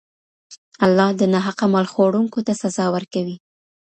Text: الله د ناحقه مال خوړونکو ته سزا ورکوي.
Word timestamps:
الله 0.85 1.09
د 1.19 1.21
ناحقه 1.33 1.65
مال 1.73 1.87
خوړونکو 1.93 2.39
ته 2.47 2.53
سزا 2.61 2.85
ورکوي. 2.95 3.35